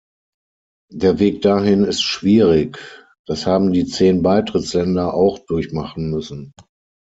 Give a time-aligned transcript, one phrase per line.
[0.91, 2.79] Der Weg dahin ist schwierig,
[3.27, 6.53] das haben die zehn Beitrittsländer auch durchmachen müssen.